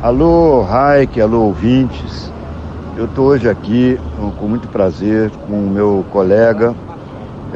Alô, 0.00 0.62
Raik, 0.62 1.20
alô, 1.20 1.46
ouvintes. 1.46 2.32
Eu 2.96 3.06
estou 3.06 3.26
hoje 3.26 3.48
aqui 3.48 3.98
com 4.38 4.46
muito 4.46 4.68
prazer 4.68 5.28
com 5.48 5.54
o 5.54 5.68
meu 5.68 6.04
colega, 6.12 6.72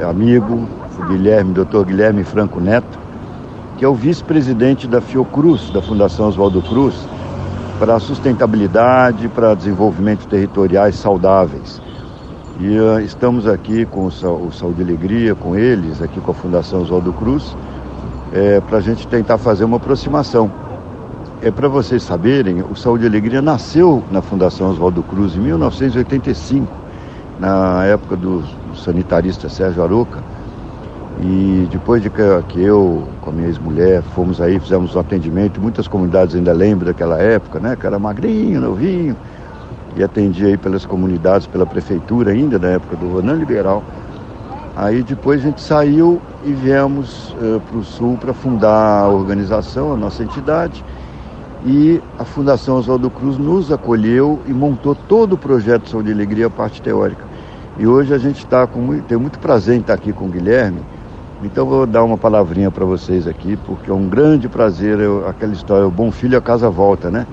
amigo, 0.05 0.67
o 0.99 1.07
Guilherme, 1.07 1.55
doutor 1.55 1.87
Guilherme 1.87 2.25
Franco 2.25 2.61
Neto, 2.61 2.99
que 3.79 3.85
é 3.85 3.89
o 3.89 3.95
vice-presidente 3.95 4.89
da 4.89 5.01
Fiocruz, 5.01 5.71
da 5.71 5.81
Fundação 5.81 6.27
Oswaldo 6.27 6.61
Cruz, 6.63 6.97
para 7.79 8.01
sustentabilidade, 8.01 9.29
para 9.29 9.55
desenvolvimento 9.55 10.27
territoriais 10.27 10.97
saudáveis. 10.97 11.81
E 12.59 12.77
uh, 12.77 12.99
estamos 12.99 13.47
aqui 13.47 13.87
com 13.87 14.01
o, 14.01 14.09
o 14.09 14.53
Saúde 14.53 14.81
e 14.81 14.85
Alegria, 14.85 15.37
com 15.37 15.55
eles, 15.55 16.03
aqui 16.03 16.21
com 16.21 16.33
a 16.33 16.35
Fundação 16.35 16.83
Oswaldo 16.83 17.13
Cruz, 17.13 17.57
é, 18.33 18.61
para 18.61 18.79
a 18.79 18.81
gente 18.81 19.07
tentar 19.07 19.39
fazer 19.39 19.63
uma 19.63 19.77
aproximação 19.77 20.51
é 21.43 21.51
para 21.51 21.67
vocês 21.67 22.05
saberem, 22.05 22.63
o 22.63 22.77
Saúde 22.77 23.03
e 23.03 23.09
Alegria 23.09 23.43
nasceu 23.43 24.01
na 24.13 24.23
Fundação 24.23 24.71
Oswaldo 24.71 25.03
Cruz 25.03 25.35
em 25.35 25.41
1985, 25.41 26.73
na 27.41 27.85
época 27.85 28.17
do, 28.17 28.45
sanitarista 28.77 29.49
Sérgio 29.49 29.83
Aroca. 29.83 30.23
E 31.21 31.67
depois 31.71 32.01
de 32.01 32.09
que, 32.09 32.61
eu, 32.61 33.09
com 33.21 33.31
a 33.31 33.33
minha 33.33 33.49
ex-mulher, 33.49 34.03
fomos 34.15 34.41
aí, 34.41 34.59
fizemos 34.61 34.95
um 34.95 35.01
atendimento, 35.01 35.61
muitas 35.61 35.89
comunidades 35.89 36.37
ainda 36.37 36.53
lembram 36.53 36.87
daquela 36.87 37.19
época, 37.21 37.59
né? 37.59 37.77
Que 37.79 37.87
era 37.87 37.99
magrinho, 37.99 38.61
novinho, 38.61 39.17
e 39.97 40.03
atendia 40.03 40.47
aí 40.47 40.57
pelas 40.57 40.87
comunidades, 40.87 41.49
pela 41.49 41.67
prefeitura 41.67 42.31
ainda, 42.31 42.57
na 42.57 42.69
época 42.69 42.97
do 42.97 43.09
Ronan 43.13 43.35
Liberal. 43.35 43.83
Aí 44.77 45.03
depois 45.03 45.41
a 45.41 45.45
gente 45.45 45.61
saiu 45.61 46.21
e 46.45 46.53
viemos 46.53 47.31
uh, 47.33 47.61
para 47.61 47.79
o 47.79 47.85
Sul 47.85 48.17
para 48.17 48.33
fundar 48.33 49.03
a 49.03 49.09
organização, 49.09 49.93
a 49.93 49.97
nossa 49.97 50.23
entidade 50.23 50.83
e 51.65 52.01
a 52.19 52.25
Fundação 52.25 52.77
Oswaldo 52.77 53.09
Cruz 53.09 53.39
nos 53.39 53.71
acolheu 53.71 54.41
e 54.47 54.53
montou 54.53 54.95
todo 54.95 55.35
o 55.35 55.39
projeto 55.39 55.89
Saúde 55.89 56.11
e 56.11 56.13
Alegria, 56.13 56.47
a 56.47 56.51
parte 56.51 56.83
teórica. 56.83 57.25
E 57.79 57.87
hoje 57.87 58.13
a 58.13 58.19
gente 58.19 58.39
está 58.39 58.67
com 58.67 58.99
tem 59.01 59.17
muito 59.17 59.39
prazer 59.39 59.77
em 59.77 59.81
estar 59.81 59.95
aqui 59.95 60.13
com 60.13 60.27
o 60.27 60.29
Guilherme. 60.29 60.81
Então 61.43 61.67
vou 61.67 61.87
dar 61.87 62.05
uma 62.05 62.19
palavrinha 62.19 62.71
para 62.71 62.85
vocês 62.85 63.27
aqui, 63.27 63.57
porque 63.65 63.91
é 63.91 63.95
um 63.95 64.09
grande 64.09 64.49
prazer, 64.49 65.01
eu, 65.01 65.27
aquela 65.29 65.53
história, 65.53 65.87
o 65.87 65.91
bom 65.91 66.11
filho 66.11 66.37
a 66.37 66.41
casa 66.41 66.69
volta, 66.69 67.11
né? 67.11 67.27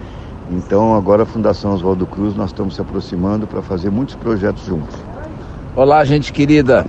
Então 0.52 0.96
agora 0.96 1.24
a 1.24 1.26
Fundação 1.26 1.74
Oswaldo 1.74 2.08
Cruz, 2.08 2.36
nós 2.36 2.50
estamos 2.50 2.76
se 2.76 2.82
aproximando 2.82 3.46
para 3.46 3.62
fazer 3.62 3.90
muitos 3.90 4.16
projetos 4.16 4.66
juntos. 4.66 4.96
Olá, 5.76 6.04
gente 6.04 6.32
querida. 6.34 6.86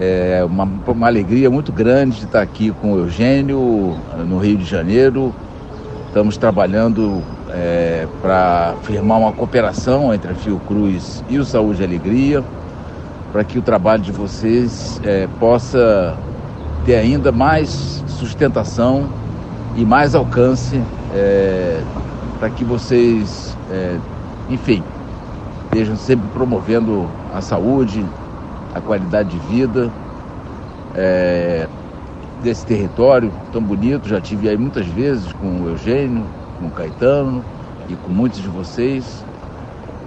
É 0.00 0.44
uma, 0.44 0.68
uma 0.86 1.06
alegria 1.08 1.50
muito 1.50 1.72
grande 1.72 2.18
de 2.18 2.26
estar 2.26 2.40
aqui 2.40 2.70
com 2.70 2.92
o 2.92 2.98
Eugênio, 2.98 3.96
no 4.24 4.38
Rio 4.38 4.56
de 4.56 4.64
Janeiro, 4.64 5.34
Estamos 6.08 6.38
trabalhando 6.38 7.22
é, 7.50 8.08
para 8.22 8.74
firmar 8.82 9.18
uma 9.18 9.32
cooperação 9.32 10.12
entre 10.12 10.32
a 10.32 10.34
Fiocruz 10.34 11.22
e 11.28 11.38
o 11.38 11.44
Saúde 11.44 11.82
e 11.82 11.84
Alegria, 11.84 12.42
para 13.30 13.44
que 13.44 13.58
o 13.58 13.62
trabalho 13.62 14.02
de 14.02 14.10
vocês 14.10 14.98
é, 15.04 15.28
possa 15.38 16.16
ter 16.86 16.94
ainda 16.94 17.30
mais 17.30 18.02
sustentação 18.06 19.06
e 19.76 19.84
mais 19.84 20.14
alcance, 20.14 20.82
é, 21.14 21.82
para 22.38 22.48
que 22.48 22.64
vocês, 22.64 23.54
é, 23.70 23.98
enfim, 24.48 24.82
estejam 25.64 25.94
sempre 25.94 26.26
promovendo 26.32 27.06
a 27.34 27.42
saúde, 27.42 28.02
a 28.74 28.80
qualidade 28.80 29.28
de 29.28 29.38
vida, 29.46 29.90
é, 30.94 31.68
desse 32.42 32.64
território 32.66 33.32
tão 33.52 33.62
bonito. 33.62 34.08
Já 34.08 34.20
tive 34.20 34.48
aí 34.48 34.56
muitas 34.56 34.86
vezes 34.86 35.32
com 35.32 35.62
o 35.62 35.68
Eugênio, 35.68 36.24
com 36.58 36.66
o 36.66 36.70
Caetano 36.70 37.44
e 37.88 37.94
com 37.94 38.10
muitos 38.12 38.40
de 38.40 38.48
vocês. 38.48 39.24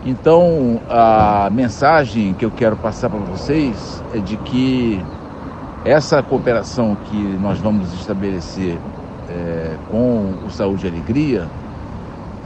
Então, 0.06 0.82
a 0.90 1.50
mensagem 1.52 2.34
que 2.34 2.44
eu 2.44 2.52
quero 2.52 2.76
passar 2.76 3.10
para 3.10 3.20
vocês 3.20 4.04
é 4.14 4.18
de 4.18 4.36
que 4.38 5.04
essa 5.86 6.22
cooperação 6.24 6.98
que 7.06 7.18
nós 7.40 7.60
vamos 7.60 7.94
estabelecer 7.94 8.78
é, 9.30 9.76
com 9.90 10.34
o 10.46 10.50
Saúde 10.50 10.86
e 10.86 10.90
Alegria 10.90 11.48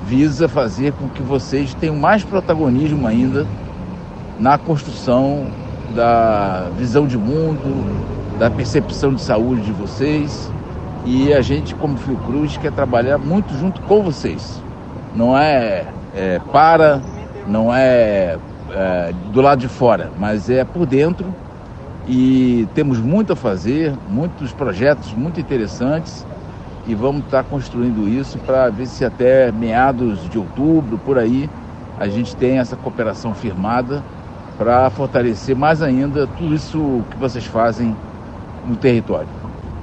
visa 0.06 0.48
fazer 0.48 0.94
com 0.94 1.08
que 1.10 1.22
vocês 1.22 1.74
tenham 1.74 1.96
mais 1.96 2.24
protagonismo 2.24 3.08
ainda 3.08 3.48
na 4.40 4.58
construção 4.58 5.48
da 5.96 6.70
visão 6.78 7.08
de 7.08 7.18
mundo, 7.18 8.15
da 8.38 8.50
percepção 8.50 9.14
de 9.14 9.22
saúde 9.22 9.62
de 9.62 9.72
vocês. 9.72 10.52
E 11.06 11.34
a 11.34 11.42
gente, 11.42 11.76
como 11.76 11.98
Fiocruz, 11.98 12.58
quer 12.58 12.72
trabalhar 12.72 13.18
muito 13.18 13.54
junto 13.58 13.82
com 13.82 14.02
vocês. 14.02 14.62
Não 15.16 15.38
é, 15.38 15.86
é 16.16 16.40
para, 16.52 17.02
não 17.48 17.74
é, 17.74 18.38
é 18.72 19.14
do 19.32 19.42
lado 19.42 19.60
de 19.60 19.68
fora, 19.68 20.12
mas 20.20 20.50
é 20.50 20.64
por 20.64 20.86
dentro. 20.86 21.34
E 22.08 22.68
temos 22.74 23.00
muito 23.00 23.34
a 23.34 23.36
fazer, 23.36 23.94
muitos 24.10 24.52
projetos 24.52 25.14
muito 25.14 25.40
interessantes 25.40 26.26
e 26.88 26.94
vamos 26.94 27.26
estar 27.26 27.44
construindo 27.44 28.08
isso 28.08 28.38
para 28.40 28.70
ver 28.70 28.86
se 28.86 29.04
até 29.04 29.52
meados 29.52 30.30
de 30.30 30.38
outubro, 30.38 31.00
por 31.00 31.18
aí, 31.18 31.50
a 32.00 32.08
gente 32.08 32.36
tem 32.36 32.60
essa 32.60 32.76
cooperação 32.76 33.34
firmada 33.34 34.04
para 34.58 34.90
fortalecer 34.92 35.56
mais 35.56 35.82
ainda 35.82 36.28
tudo 36.28 36.54
isso 36.54 37.04
que 37.10 37.18
vocês 37.18 37.46
fazem 37.46 37.96
no 38.68 38.76
território. 38.76 39.28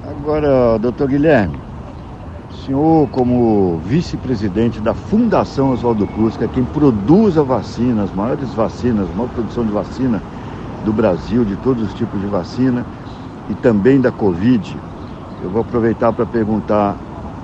Agora, 0.07 0.77
doutor 0.79 1.07
Guilherme, 1.07 1.57
o 2.51 2.65
senhor 2.65 3.09
como 3.09 3.81
vice-presidente 3.85 4.79
da 4.79 4.93
Fundação 4.93 5.71
Oswaldo 5.71 6.05
Cruz, 6.07 6.37
que 6.37 6.43
é 6.43 6.47
quem 6.47 6.63
produz 6.63 7.37
a 7.37 7.43
vacina, 7.43 8.03
as 8.03 8.13
maiores 8.13 8.53
vacinas, 8.53 9.09
a 9.09 9.15
maior 9.15 9.29
produção 9.29 9.65
de 9.65 9.71
vacina 9.71 10.21
do 10.85 10.93
Brasil, 10.93 11.45
de 11.45 11.55
todos 11.57 11.83
os 11.83 11.93
tipos 11.93 12.19
de 12.19 12.27
vacina, 12.27 12.85
e 13.49 13.53
também 13.55 13.99
da 13.99 14.11
Covid, 14.11 14.77
eu 15.43 15.49
vou 15.49 15.61
aproveitar 15.61 16.13
para 16.13 16.25
perguntar, 16.25 16.95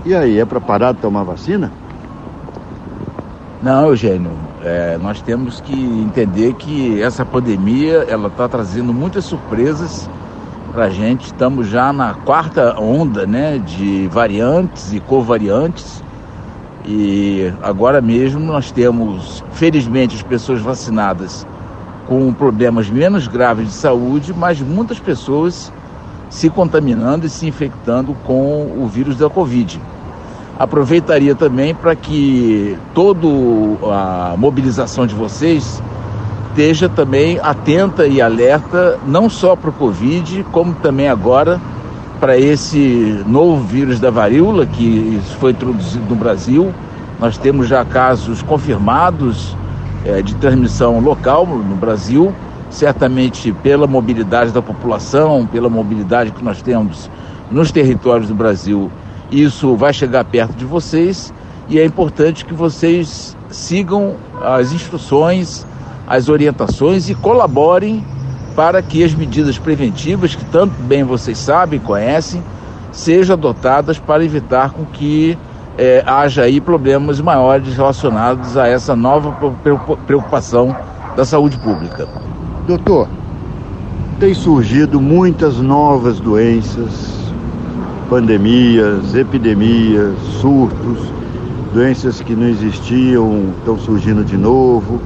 e 0.06 0.14
aí, 0.14 0.40
é 0.40 0.46
para 0.46 0.62
parar 0.62 0.94
de 0.94 1.00
tomar 1.00 1.24
vacina? 1.24 1.72
Não, 3.62 3.88
Eugênio, 3.88 4.32
é, 4.64 4.98
nós 5.02 5.22
temos 5.22 5.60
que 5.60 5.74
entender 5.74 6.54
que 6.54 7.02
essa 7.02 7.26
pandemia 7.26 8.06
ela 8.08 8.30
está 8.30 8.48
trazendo 8.48 8.94
muitas 8.94 9.26
surpresas 9.26 10.10
para 10.70 10.86
a 10.86 10.90
gente. 10.90 11.26
Estamos 11.26 11.68
já 11.68 11.92
na 11.92 12.14
quarta 12.14 12.80
onda 12.80 13.26
né, 13.26 13.58
de 13.58 14.08
variantes 14.08 14.94
e 14.94 15.00
covariantes. 15.00 16.04
E 16.86 17.52
agora 17.62 18.02
mesmo 18.02 18.40
nós 18.40 18.72
temos, 18.72 19.44
felizmente, 19.52 20.16
as 20.16 20.24
pessoas 20.24 20.62
vacinadas 20.62 21.46
com 22.08 22.34
problemas 22.34 22.90
menos 22.90 23.28
graves 23.28 23.68
de 23.68 23.74
saúde, 23.74 24.34
mas 24.34 24.60
muitas 24.62 25.00
pessoas 25.00 25.72
se 26.30 26.50
contaminando 26.50 27.26
e 27.26 27.30
se 27.30 27.46
infectando 27.48 28.16
com 28.26 28.72
o 28.78 28.88
vírus 28.88 29.18
da 29.18 29.30
Covid. 29.30 29.80
Aproveitaria 30.58 31.36
também 31.36 31.74
para 31.74 31.96
que 31.96 32.78
toda 32.94 33.28
a 33.92 34.36
mobilização 34.38 35.06
de 35.06 35.16
vocês 35.16 35.82
esteja 36.60 36.90
também 36.90 37.40
atenta 37.42 38.06
e 38.06 38.22
alerta, 38.22 39.00
não 39.08 39.30
só 39.30 39.56
para 39.56 39.70
o 39.70 39.74
Covid, 39.74 40.46
como 40.52 40.74
também 40.74 41.08
agora 41.08 41.58
para 42.20 42.38
esse 42.38 43.24
novo 43.26 43.64
vírus 43.64 43.98
da 43.98 44.12
varíola 44.12 44.66
que 44.66 45.22
foi 45.40 45.52
introduzido 45.52 46.04
no 46.10 46.18
Brasil. 46.18 46.74
Nós 47.18 47.38
temos 47.38 47.70
já 47.70 47.86
casos 47.86 48.42
confirmados 48.42 49.56
é, 50.04 50.22
de 50.22 50.36
transmissão 50.36 51.00
local 51.00 51.46
no 51.46 51.78
Brasil, 51.78 52.36
certamente 52.70 53.54
pela 53.64 53.88
mobilidade 53.88 54.52
da 54.52 54.62
população, 54.62 55.48
pela 55.48 55.70
mobilidade 55.70 56.32
que 56.32 56.44
nós 56.44 56.62
temos 56.62 57.10
nos 57.50 57.72
territórios 57.72 58.28
do 58.28 58.36
Brasil. 58.36 58.92
Isso 59.32 59.78
vai 59.78 59.94
chegar 59.94 60.26
perto 60.26 60.58
de 60.58 60.66
vocês 60.66 61.34
e 61.70 61.80
é 61.80 61.86
importante 61.86 62.44
que 62.44 62.54
vocês 62.54 63.38
sigam 63.50 64.18
as 64.44 64.74
instruções 64.74 65.66
as 66.10 66.28
orientações 66.28 67.08
e 67.08 67.14
colaborem 67.14 68.04
para 68.56 68.82
que 68.82 69.04
as 69.04 69.14
medidas 69.14 69.60
preventivas, 69.60 70.34
que 70.34 70.44
tanto 70.46 70.74
bem 70.82 71.04
vocês 71.04 71.38
sabem, 71.38 71.80
conhecem, 71.80 72.44
sejam 72.92 73.36
adotadas 73.36 74.00
para 74.00 74.26
evitar 74.26 74.72
com 74.72 74.84
que 74.86 75.38
é, 75.78 76.04
haja 76.06 76.42
aí 76.42 76.60
problemas 76.60 77.22
maiores 77.22 77.76
relacionados 77.76 78.58
a 78.58 78.68
essa 78.68 78.96
nova 78.96 79.32
preocupação 80.08 80.76
da 81.16 81.24
saúde 81.24 81.58
pública. 81.60 82.08
Doutor, 82.68 83.08
tem 84.20 84.34
surgido 84.34 85.00
muitas 85.00 85.58
novas 85.60 86.20
doenças, 86.20 87.32
pandemias, 88.10 89.16
epidemias, 89.16 90.18
surtos, 90.42 91.00
doenças 91.74 92.20
que 92.20 92.36
não 92.36 92.48
existiam 92.48 93.54
estão 93.60 93.78
surgindo 93.78 94.26
de 94.26 94.36
novo. 94.36 95.00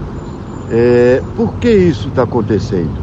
É, 0.75 1.21
por 1.35 1.53
que 1.57 1.69
isso 1.69 2.07
está 2.07 2.23
acontecendo? 2.23 2.97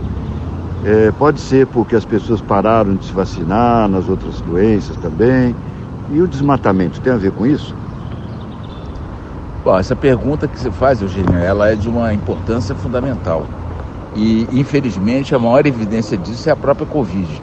É, 0.84 1.12
pode 1.12 1.38
ser 1.40 1.68
porque 1.68 1.94
as 1.94 2.04
pessoas 2.04 2.40
pararam 2.40 2.96
de 2.96 3.04
se 3.04 3.12
vacinar 3.12 3.88
nas 3.88 4.08
outras 4.08 4.40
doenças 4.40 4.96
também. 4.96 5.54
E 6.10 6.20
o 6.20 6.26
desmatamento 6.26 7.00
tem 7.00 7.12
a 7.12 7.16
ver 7.16 7.30
com 7.30 7.46
isso? 7.46 7.72
Bom, 9.62 9.78
essa 9.78 9.94
pergunta 9.94 10.48
que 10.48 10.58
você 10.58 10.68
faz, 10.72 11.00
Eugênio, 11.00 11.36
ela 11.36 11.70
é 11.70 11.76
de 11.76 11.88
uma 11.88 12.12
importância 12.12 12.74
fundamental. 12.74 13.46
E, 14.16 14.48
infelizmente, 14.50 15.32
a 15.32 15.38
maior 15.38 15.64
evidência 15.64 16.18
disso 16.18 16.48
é 16.48 16.52
a 16.52 16.56
própria 16.56 16.88
Covid. 16.88 17.40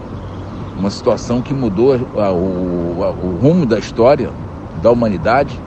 Uma 0.78 0.90
situação 0.90 1.42
que 1.42 1.54
mudou 1.54 1.94
a, 1.94 2.32
o, 2.34 3.02
a, 3.02 3.10
o 3.12 3.40
rumo 3.42 3.66
da 3.66 3.80
história 3.80 4.30
da 4.82 4.92
humanidade, 4.92 5.58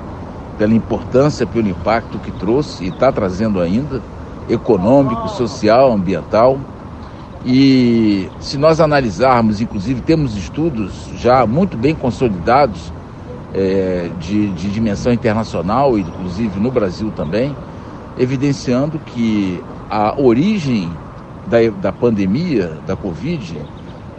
pela 0.59 0.75
importância, 0.75 1.47
pelo 1.47 1.67
impacto 1.67 2.19
que 2.19 2.31
trouxe 2.33 2.85
e 2.85 2.89
está 2.89 3.11
trazendo 3.11 3.59
ainda, 3.59 4.03
econômico, 4.51 5.29
social, 5.29 5.93
ambiental. 5.93 6.59
E 7.45 8.29
se 8.41 8.59
nós 8.59 8.81
analisarmos, 8.81 9.61
inclusive 9.61 10.03
temos 10.03 10.37
estudos 10.37 11.09
já 11.17 11.47
muito 11.47 11.77
bem 11.77 11.95
consolidados 11.95 12.93
é, 13.55 14.11
de, 14.21 14.49
de 14.49 14.69
dimensão 14.69 15.13
internacional, 15.13 15.99
inclusive 15.99 16.61
no 16.61 16.71
Brasil 16.71 17.11
também, 17.17 17.57
evidenciando 18.19 18.99
que 18.99 19.63
a 19.89 20.15
origem 20.21 20.91
da, 21.47 21.59
da 21.81 21.93
pandemia, 21.93 22.79
da 22.87 22.95
Covid, 22.95 23.57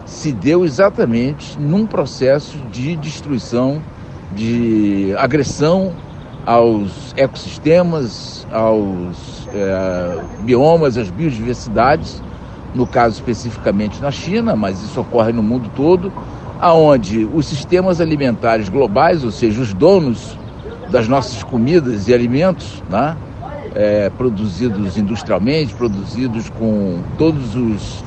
se 0.06 0.31
deu 0.31 0.66
exatamente 0.66 1.60
num 1.60 1.86
processo 1.86 2.57
de 2.72 2.95
destruição, 2.95 3.81
de 4.33 5.13
agressão 5.18 5.94
aos 6.45 7.13
ecossistemas, 7.15 8.47
aos 8.51 9.47
é, 9.53 10.23
biomas, 10.41 10.97
às 10.97 11.09
biodiversidades, 11.09 12.21
no 12.73 12.88
caso 12.88 13.15
especificamente 13.15 14.01
na 14.01 14.11
China, 14.11 14.55
mas 14.55 14.81
isso 14.81 14.99
ocorre 14.99 15.31
no 15.31 15.43
mundo 15.43 15.69
todo, 15.75 16.11
aonde 16.59 17.27
os 17.33 17.45
sistemas 17.45 17.99
alimentares 17.99 18.69
globais, 18.69 19.23
ou 19.23 19.31
seja, 19.31 19.61
os 19.61 19.73
donos 19.73 20.38
das 20.89 21.07
nossas 21.07 21.43
comidas 21.43 22.07
e 22.07 22.13
alimentos, 22.13 22.83
né, 22.89 23.15
é, 23.73 24.09
produzidos 24.17 24.97
industrialmente, 24.97 25.73
produzidos 25.73 26.49
com 26.49 26.99
todos 27.17 27.55
os 27.55 28.03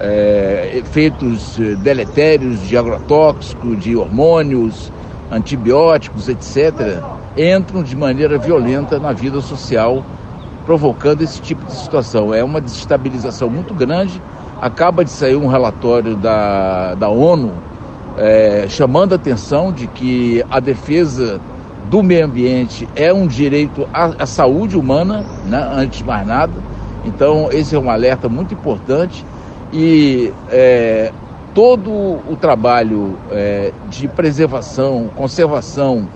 é, 0.00 0.72
efeitos 0.74 1.56
deletérios 1.78 2.66
de 2.66 2.76
agrotóxico, 2.76 3.76
de 3.76 3.96
hormônios, 3.96 4.92
antibióticos, 5.30 6.28
etc., 6.28 7.02
entram 7.36 7.82
de 7.82 7.96
maneira 7.96 8.38
violenta 8.38 8.98
na 8.98 9.12
vida 9.12 9.40
social, 9.40 10.04
provocando 10.64 11.22
esse 11.22 11.40
tipo 11.40 11.64
de 11.64 11.72
situação. 11.72 12.32
É 12.32 12.42
uma 12.42 12.60
desestabilização 12.60 13.50
muito 13.50 13.74
grande. 13.74 14.20
Acaba 14.60 15.04
de 15.04 15.10
sair 15.10 15.36
um 15.36 15.46
relatório 15.46 16.16
da, 16.16 16.94
da 16.94 17.08
ONU 17.08 17.52
é, 18.16 18.66
chamando 18.68 19.12
a 19.12 19.16
atenção 19.16 19.72
de 19.72 19.86
que 19.86 20.44
a 20.50 20.60
defesa 20.60 21.40
do 21.90 22.02
meio 22.02 22.24
ambiente 22.24 22.88
é 22.94 23.12
um 23.12 23.26
direito 23.26 23.88
à, 23.92 24.22
à 24.22 24.26
saúde 24.26 24.76
humana, 24.76 25.24
né, 25.44 25.68
antes 25.74 25.98
de 25.98 26.04
mais 26.04 26.26
nada. 26.26 26.52
Então, 27.04 27.48
esse 27.52 27.74
é 27.74 27.78
um 27.78 27.90
alerta 27.90 28.28
muito 28.28 28.54
importante 28.54 29.24
e 29.72 30.32
é, 30.50 31.12
todo 31.54 31.90
o 31.90 32.36
trabalho 32.38 33.16
é, 33.30 33.72
de 33.88 34.08
preservação, 34.08 35.08
conservação 35.14 36.08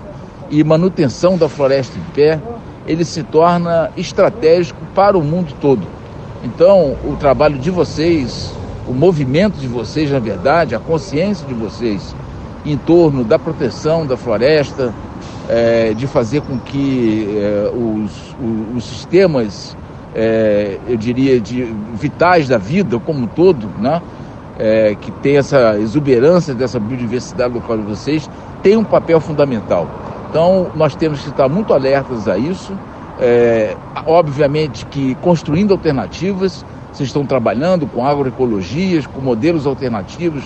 e 0.51 0.63
manutenção 0.63 1.37
da 1.37 1.47
floresta 1.47 1.97
em 1.97 2.13
pé, 2.13 2.39
ele 2.85 3.05
se 3.05 3.23
torna 3.23 3.89
estratégico 3.95 4.79
para 4.93 5.17
o 5.17 5.23
mundo 5.23 5.53
todo. 5.61 5.87
Então, 6.43 6.95
o 7.05 7.15
trabalho 7.17 7.57
de 7.57 7.71
vocês, 7.71 8.53
o 8.87 8.93
movimento 8.93 9.57
de 9.57 9.67
vocês, 9.67 10.11
na 10.11 10.19
verdade, 10.19 10.75
a 10.75 10.79
consciência 10.79 11.47
de 11.47 11.53
vocês 11.53 12.15
em 12.65 12.77
torno 12.77 13.23
da 13.23 13.39
proteção 13.39 14.05
da 14.05 14.17
floresta, 14.17 14.93
é, 15.47 15.93
de 15.93 16.05
fazer 16.07 16.41
com 16.41 16.59
que 16.59 17.27
é, 17.37 17.71
os, 17.73 18.11
os, 18.41 18.77
os, 18.77 18.83
sistemas, 18.83 19.75
é, 20.13 20.77
eu 20.87 20.97
diria, 20.97 21.39
de, 21.39 21.73
vitais 21.93 22.47
da 22.47 22.57
vida 22.57 22.99
como 22.99 23.23
um 23.23 23.27
todo, 23.27 23.67
né, 23.79 24.01
é, 24.59 24.95
que 24.99 25.09
tem 25.11 25.37
essa 25.37 25.79
exuberância 25.79 26.53
dessa 26.53 26.79
biodiversidade 26.79 27.53
local 27.53 27.77
de 27.77 27.83
vocês, 27.83 28.29
tem 28.61 28.75
um 28.75 28.83
papel 28.83 29.21
fundamental. 29.21 29.87
Então, 30.29 30.67
nós 30.75 30.93
temos 30.95 31.21
que 31.23 31.29
estar 31.29 31.47
muito 31.47 31.73
alertas 31.73 32.27
a 32.27 32.37
isso. 32.37 32.73
É, 33.21 33.75
obviamente 34.05 34.85
que 34.85 35.15
construindo 35.15 35.71
alternativas, 35.71 36.65
vocês 36.91 37.09
estão 37.09 37.25
trabalhando 37.25 37.87
com 37.87 38.05
agroecologias, 38.05 39.07
com 39.07 39.21
modelos 39.21 39.65
alternativos 39.65 40.43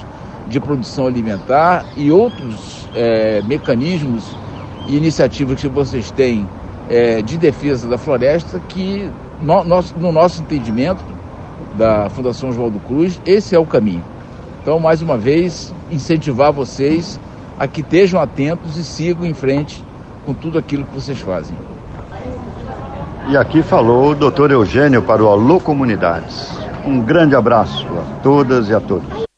de 0.48 0.60
produção 0.60 1.08
alimentar 1.08 1.86
e 1.96 2.12
outros 2.12 2.88
é, 2.96 3.42
mecanismos 3.46 4.36
e 4.88 4.98
iniciativas 4.98 5.62
que 5.62 5.68
vocês 5.68 6.12
têm 6.12 6.48
é, 6.90 7.22
de 7.22 7.38
defesa 7.38 7.88
da 7.88 7.98
floresta 7.98 8.60
que, 8.68 9.10
no, 9.42 9.64
no 9.64 10.12
nosso 10.12 10.42
entendimento 10.42 11.13
da 11.76 12.10
Fundação 12.10 12.50
Oswaldo 12.50 12.80
Cruz, 12.80 13.20
esse 13.26 13.56
é 13.56 13.60
o 13.60 13.66
caminho. 13.66 14.04
Então, 14.62 14.80
mais 14.80 15.02
uma 15.02 15.18
vez, 15.18 15.74
incentivar 15.92 16.52
vocês 16.52 17.20
a 17.60 17.68
que 17.68 17.82
estejam 17.82 18.20
atentos 18.20 18.78
e 18.78 18.84
sigam 18.84 19.26
em 19.26 19.34
frente 19.34 19.84
com 20.26 20.34
tudo 20.34 20.58
aquilo 20.58 20.86
que 20.86 20.94
vocês 20.94 21.20
fazem. 21.20 21.56
E 23.30 23.38
aqui 23.38 23.62
falou 23.62 24.12
o 24.12 24.16
doutor 24.16 24.52
Eugênio 24.52 25.02
para 25.02 25.24
o 25.24 25.30
Alô 25.30 25.60
Comunidades. 25.60 26.52
Um 26.86 27.02
grande 27.02 27.36
abraço 27.36 27.88
a 27.88 28.22
todas 28.22 28.70
e 28.70 28.74
a 28.74 28.80
todos. 28.80 29.33